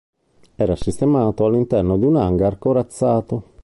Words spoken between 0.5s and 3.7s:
Era sistemato all'interno di un hangar corazzato.